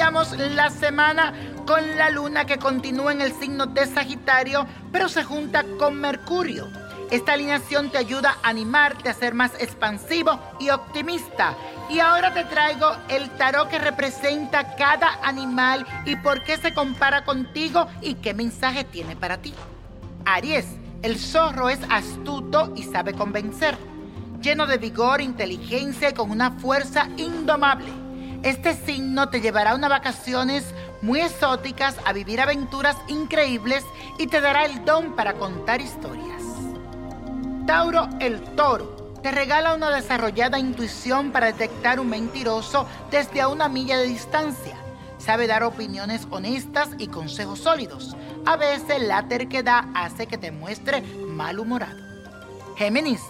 Comenzamos 0.00 0.38
la 0.38 0.70
semana 0.70 1.34
con 1.66 1.96
la 1.96 2.08
luna 2.08 2.46
que 2.46 2.56
continúa 2.56 3.12
en 3.12 3.20
el 3.20 3.32
signo 3.32 3.66
de 3.66 3.86
Sagitario, 3.86 4.66
pero 4.90 5.10
se 5.10 5.24
junta 5.24 5.62
con 5.78 6.00
Mercurio. 6.00 6.68
Esta 7.10 7.34
alineación 7.34 7.90
te 7.90 7.98
ayuda 7.98 8.38
a 8.42 8.48
animarte 8.48 9.10
a 9.10 9.14
ser 9.14 9.34
más 9.34 9.52
expansivo 9.60 10.40
y 10.58 10.70
optimista. 10.70 11.54
Y 11.90 11.98
ahora 11.98 12.32
te 12.32 12.44
traigo 12.44 12.92
el 13.08 13.28
tarot 13.30 13.68
que 13.68 13.78
representa 13.78 14.74
cada 14.76 15.18
animal 15.22 15.86
y 16.06 16.16
por 16.16 16.42
qué 16.44 16.56
se 16.56 16.72
compara 16.72 17.24
contigo 17.24 17.86
y 18.00 18.14
qué 18.14 18.32
mensaje 18.32 18.84
tiene 18.84 19.16
para 19.16 19.36
ti. 19.36 19.52
Aries, 20.24 20.66
el 21.02 21.18
zorro 21.18 21.68
es 21.68 21.80
astuto 21.90 22.72
y 22.74 22.84
sabe 22.84 23.12
convencer, 23.12 23.76
lleno 24.40 24.66
de 24.66 24.78
vigor, 24.78 25.20
inteligencia 25.20 26.08
y 26.10 26.14
con 26.14 26.30
una 26.30 26.52
fuerza 26.52 27.06
indomable. 27.18 28.09
Este 28.42 28.74
signo 28.74 29.28
te 29.28 29.42
llevará 29.42 29.72
a 29.72 29.74
unas 29.74 29.90
vacaciones 29.90 30.64
muy 31.02 31.20
exóticas, 31.20 31.96
a 32.06 32.14
vivir 32.14 32.40
aventuras 32.40 32.96
increíbles 33.06 33.84
y 34.16 34.28
te 34.28 34.40
dará 34.40 34.64
el 34.64 34.82
don 34.86 35.14
para 35.14 35.34
contar 35.34 35.82
historias. 35.82 36.42
Tauro 37.66 38.08
el 38.18 38.40
toro 38.56 39.14
te 39.22 39.30
regala 39.30 39.74
una 39.74 39.90
desarrollada 39.90 40.58
intuición 40.58 41.32
para 41.32 41.48
detectar 41.48 42.00
un 42.00 42.08
mentiroso 42.08 42.86
desde 43.10 43.42
a 43.42 43.48
una 43.48 43.68
milla 43.68 43.98
de 43.98 44.06
distancia. 44.06 44.74
Sabe 45.18 45.46
dar 45.46 45.62
opiniones 45.62 46.26
honestas 46.30 46.88
y 46.96 47.08
consejos 47.08 47.58
sólidos. 47.58 48.16
A 48.46 48.56
veces 48.56 49.02
la 49.02 49.28
terquedad 49.28 49.84
hace 49.94 50.26
que 50.26 50.38
te 50.38 50.50
muestre 50.50 51.02
malhumorado. 51.02 51.98
Géminis, 52.78 53.20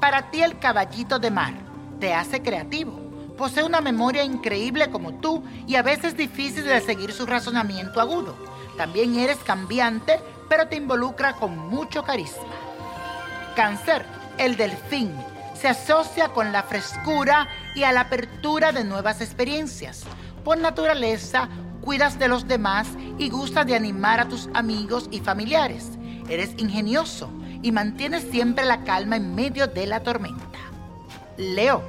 para 0.00 0.30
ti 0.30 0.44
el 0.44 0.60
caballito 0.60 1.18
de 1.18 1.32
mar 1.32 1.54
te 1.98 2.14
hace 2.14 2.40
creativo 2.40 3.03
Posee 3.36 3.64
una 3.64 3.80
memoria 3.80 4.22
increíble 4.22 4.90
como 4.90 5.14
tú 5.14 5.42
y 5.66 5.74
a 5.74 5.82
veces 5.82 6.16
difícil 6.16 6.64
de 6.64 6.80
seguir 6.80 7.12
su 7.12 7.26
razonamiento 7.26 8.00
agudo. 8.00 8.36
También 8.76 9.18
eres 9.18 9.38
cambiante, 9.38 10.20
pero 10.48 10.68
te 10.68 10.76
involucra 10.76 11.34
con 11.34 11.56
mucho 11.58 12.04
carisma. 12.04 12.44
Cáncer, 13.56 14.06
el 14.38 14.56
delfín, 14.56 15.12
se 15.60 15.68
asocia 15.68 16.28
con 16.28 16.52
la 16.52 16.62
frescura 16.62 17.48
y 17.74 17.82
a 17.82 17.92
la 17.92 18.02
apertura 18.02 18.70
de 18.70 18.84
nuevas 18.84 19.20
experiencias. 19.20 20.04
Por 20.44 20.58
naturaleza, 20.58 21.48
cuidas 21.80 22.18
de 22.20 22.28
los 22.28 22.46
demás 22.46 22.86
y 23.18 23.30
gustas 23.30 23.66
de 23.66 23.74
animar 23.74 24.20
a 24.20 24.28
tus 24.28 24.48
amigos 24.54 25.08
y 25.10 25.20
familiares. 25.20 25.90
Eres 26.28 26.50
ingenioso 26.56 27.30
y 27.62 27.72
mantienes 27.72 28.24
siempre 28.30 28.64
la 28.64 28.84
calma 28.84 29.16
en 29.16 29.34
medio 29.34 29.66
de 29.66 29.86
la 29.86 30.00
tormenta. 30.00 30.58
Leo, 31.36 31.82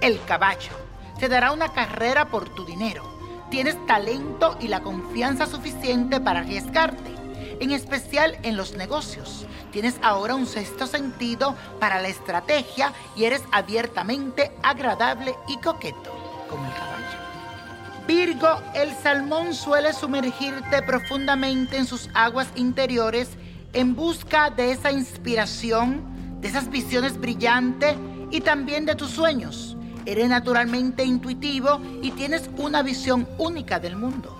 el 0.00 0.22
caballo 0.24 0.91
te 1.22 1.28
dará 1.28 1.52
una 1.52 1.68
carrera 1.68 2.30
por 2.30 2.48
tu 2.48 2.64
dinero. 2.64 3.04
Tienes 3.48 3.76
talento 3.86 4.56
y 4.60 4.66
la 4.66 4.80
confianza 4.80 5.46
suficiente 5.46 6.18
para 6.18 6.40
arriesgarte, 6.40 7.14
en 7.60 7.70
especial 7.70 8.36
en 8.42 8.56
los 8.56 8.74
negocios. 8.74 9.46
Tienes 9.70 9.94
ahora 10.02 10.34
un 10.34 10.46
sexto 10.46 10.88
sentido 10.88 11.54
para 11.78 12.02
la 12.02 12.08
estrategia 12.08 12.92
y 13.14 13.22
eres 13.22 13.40
abiertamente 13.52 14.50
agradable 14.64 15.36
y 15.46 15.58
coqueto, 15.58 16.10
como 16.50 16.66
el 16.66 16.72
caballo. 16.72 18.04
Virgo, 18.08 18.60
el 18.74 18.92
salmón 18.92 19.54
suele 19.54 19.92
sumergirte 19.92 20.82
profundamente 20.82 21.76
en 21.76 21.86
sus 21.86 22.10
aguas 22.14 22.48
interiores 22.56 23.28
en 23.74 23.94
busca 23.94 24.50
de 24.50 24.72
esa 24.72 24.90
inspiración, 24.90 26.40
de 26.40 26.48
esas 26.48 26.68
visiones 26.68 27.16
brillantes 27.16 27.94
y 28.32 28.40
también 28.40 28.86
de 28.86 28.96
tus 28.96 29.12
sueños. 29.12 29.76
Eres 30.04 30.28
naturalmente 30.28 31.04
intuitivo 31.04 31.80
y 32.02 32.10
tienes 32.10 32.50
una 32.56 32.82
visión 32.82 33.28
única 33.38 33.78
del 33.78 33.96
mundo. 33.96 34.36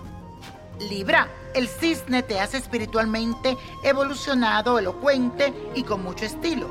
Libra, 0.89 1.29
el 1.53 1.67
cisne 1.67 2.23
te 2.23 2.39
hace 2.39 2.57
espiritualmente 2.57 3.57
evolucionado, 3.83 4.79
elocuente 4.79 5.53
y 5.75 5.83
con 5.83 6.03
mucho 6.03 6.25
estilo. 6.25 6.69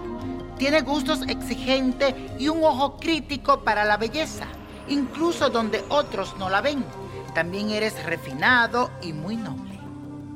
Tiene 0.58 0.82
gustos 0.82 1.22
exigentes 1.28 2.14
y 2.38 2.48
un 2.48 2.62
ojo 2.62 2.96
crítico 2.98 3.64
para 3.64 3.84
la 3.84 3.96
belleza, 3.96 4.46
incluso 4.88 5.48
donde 5.48 5.82
otros 5.88 6.36
no 6.38 6.50
la 6.50 6.60
ven. 6.60 6.84
También 7.34 7.70
eres 7.70 8.04
refinado 8.04 8.90
y 9.00 9.12
muy 9.12 9.36
noble. 9.36 9.78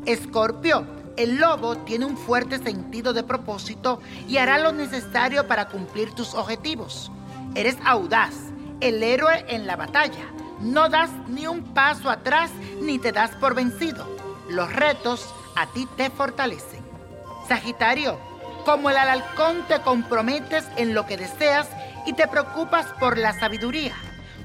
Escorpio, 0.06 0.86
el 1.16 1.36
lobo 1.36 1.76
tiene 1.78 2.06
un 2.06 2.16
fuerte 2.16 2.58
sentido 2.58 3.12
de 3.12 3.22
propósito 3.22 4.00
y 4.28 4.38
hará 4.38 4.58
lo 4.58 4.72
necesario 4.72 5.46
para 5.46 5.68
cumplir 5.68 6.12
tus 6.12 6.34
objetivos. 6.34 7.10
Eres 7.56 7.78
audaz, 7.86 8.34
el 8.80 9.02
héroe 9.02 9.46
en 9.48 9.66
la 9.66 9.76
batalla. 9.76 10.26
No 10.60 10.90
das 10.90 11.08
ni 11.26 11.46
un 11.46 11.62
paso 11.72 12.10
atrás 12.10 12.50
ni 12.82 12.98
te 12.98 13.12
das 13.12 13.30
por 13.30 13.54
vencido. 13.54 14.06
Los 14.50 14.70
retos 14.74 15.34
a 15.56 15.66
ti 15.68 15.88
te 15.96 16.10
fortalecen. 16.10 16.84
Sagitario, 17.48 18.18
como 18.66 18.90
el 18.90 18.98
halcón 18.98 19.66
te 19.68 19.80
comprometes 19.80 20.66
en 20.76 20.92
lo 20.92 21.06
que 21.06 21.16
deseas 21.16 21.66
y 22.04 22.12
te 22.12 22.28
preocupas 22.28 22.88
por 23.00 23.16
la 23.16 23.32
sabiduría. 23.32 23.94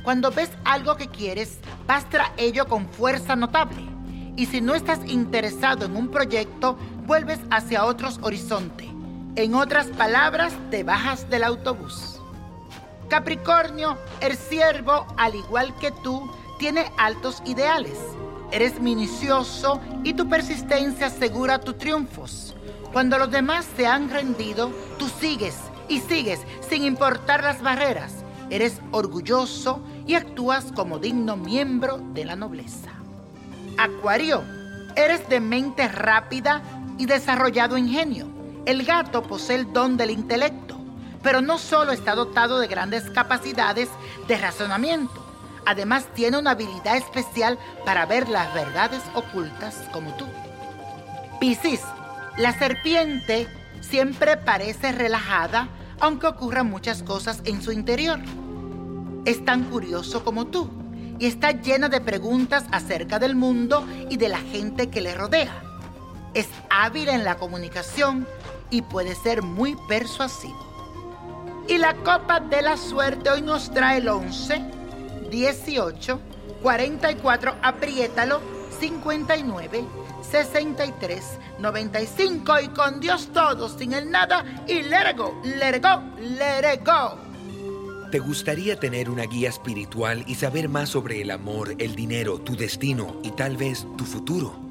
Cuando 0.04 0.32
ves 0.32 0.50
algo 0.64 0.96
que 0.96 1.10
quieres, 1.10 1.60
vas 1.86 2.10
tras 2.10 2.32
ello 2.38 2.70
con 2.70 2.88
fuerza 2.88 3.36
notable. 3.36 3.84
Y 4.38 4.46
si 4.46 4.62
no 4.62 4.74
estás 4.74 5.00
interesado 5.06 5.84
en 5.86 5.98
un 5.98 6.12
proyecto, 6.12 6.78
vuelves 7.06 7.40
hacia 7.50 7.84
otros 7.84 8.20
horizontes. 8.22 8.88
En 9.36 9.54
otras 9.54 9.88
palabras, 9.88 10.54
te 10.70 10.84
bajas 10.84 11.30
del 11.30 11.44
autobús. 11.44 12.21
Capricornio, 13.12 13.98
el 14.22 14.38
siervo, 14.38 15.06
al 15.18 15.36
igual 15.36 15.76
que 15.80 15.92
tú, 15.92 16.32
tiene 16.58 16.94
altos 16.98 17.44
ideales. 17.46 17.98
Eres 18.54 18.80
minucioso 18.80 19.82
y 20.06 20.14
tu 20.14 20.30
persistencia 20.30 21.08
asegura 21.08 21.60
tus 21.60 21.78
triunfos. 21.78 22.56
Cuando 22.94 23.18
los 23.18 23.30
demás 23.30 23.68
se 23.76 23.86
han 23.86 24.10
rendido, 24.10 24.72
tú 24.98 25.10
sigues 25.10 25.58
y 25.90 26.00
sigues 26.00 26.40
sin 26.70 26.86
importar 26.86 27.44
las 27.44 27.62
barreras. 27.62 28.14
Eres 28.50 28.80
orgulloso 28.92 29.82
y 30.08 30.16
actúas 30.16 30.72
como 30.74 30.98
digno 30.98 31.36
miembro 31.36 31.98
de 32.14 32.24
la 32.24 32.38
nobleza. 32.38 32.92
Acuario, 33.78 34.42
eres 34.96 35.28
de 35.28 35.42
mente 35.42 35.90
rápida 35.90 36.62
y 36.98 37.08
desarrollado 37.08 37.78
ingenio. 37.78 38.28
El 38.66 38.86
gato 38.86 39.22
posee 39.22 39.58
el 39.58 39.74
don 39.74 39.98
del 39.98 40.12
intelecto 40.12 40.81
pero 41.24 41.42
no 41.42 41.58
solo 41.58 41.92
está 41.92 42.16
dotado 42.16 42.60
de 42.60 42.68
grandes 42.68 43.10
capacidades 43.10 43.90
de 44.28 44.38
razonamiento, 44.38 45.26
además 45.66 46.06
tiene 46.14 46.38
una 46.38 46.52
habilidad 46.52 46.98
especial 46.98 47.58
para 47.86 48.06
ver 48.06 48.30
las 48.30 48.54
verdades 48.54 49.02
ocultas 49.14 49.84
como 49.92 50.14
tú. 50.16 50.26
Piscis, 51.40 51.82
la 52.38 52.58
serpiente 52.58 53.48
siempre 53.82 54.38
parece 54.38 54.92
relajada 54.92 55.68
aunque 56.02 56.28
ocurran 56.28 56.70
muchas 56.70 57.04
cosas 57.04 57.42
en 57.46 57.62
su 57.62 57.72
interior. 57.72 58.20
Es 59.24 59.46
tan 59.46 59.66
curioso 59.66 60.26
como 60.26 60.48
tú 60.48 60.70
y 61.20 61.28
está 61.28 61.52
llena 61.52 61.88
de 61.88 62.02
preguntas 62.02 62.66
acerca 62.72 63.20
del 63.20 63.36
mundo 63.36 63.86
y 64.10 64.18
de 64.18 64.28
la 64.28 64.40
gente 64.40 64.90
que 64.90 65.00
le 65.00 65.14
rodea. 65.14 65.64
Es 66.34 66.48
hábil 66.70 67.10
en 67.10 67.24
la 67.24 67.36
comunicación 67.36 68.28
y 68.72 68.82
puede 68.82 69.14
ser 69.14 69.44
muy 69.44 69.78
persuasivo. 69.88 70.71
Y 71.72 71.78
la 71.78 71.94
copa 71.94 72.42
de 72.42 72.62
la 72.62 72.76
suerte 72.76 73.30
hoy 73.30 73.42
nos 73.42 73.72
trae 73.72 74.00
el 74.00 74.10
11, 74.10 74.62
18, 75.32 76.20
44, 76.62 77.56
apriétalo, 77.62 78.42
59, 78.78 79.86
63, 80.22 81.24
95 81.60 82.60
y 82.60 82.68
con 82.68 83.00
Dios 83.00 83.30
todo, 83.32 83.70
sin 83.70 83.94
el 83.94 84.12
nada 84.12 84.44
y 84.68 84.82
let 84.82 85.12
it 85.12 85.18
go, 85.18 85.34
let 85.46 85.78
it 85.78 85.82
go, 85.82 86.04
let 86.20 86.74
it 86.74 86.86
go. 86.86 87.18
¿Te 88.12 88.20
gustaría 88.20 88.78
tener 88.78 89.10
una 89.10 89.24
guía 89.24 89.48
espiritual 89.48 90.26
y 90.28 90.36
saber 90.36 90.68
más 90.68 90.90
sobre 90.90 91.22
el 91.22 91.32
amor, 91.32 91.74
el 91.78 91.96
dinero, 91.96 92.42
tu 92.42 92.58
destino 92.58 93.16
y 93.24 93.32
tal 93.32 93.56
vez 93.56 93.88
tu 93.98 94.04
futuro? 94.04 94.71